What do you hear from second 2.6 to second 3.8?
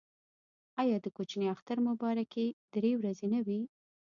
درې ورځې نه وي؟